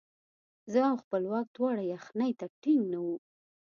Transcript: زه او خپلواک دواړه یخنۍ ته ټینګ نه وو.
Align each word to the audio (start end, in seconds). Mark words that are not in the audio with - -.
زه 0.71 0.79
او 0.89 0.95
خپلواک 1.03 1.47
دواړه 1.55 1.83
یخنۍ 1.93 2.31
ته 2.39 2.45
ټینګ 2.61 2.83
نه 2.93 2.99
وو. 3.05 3.15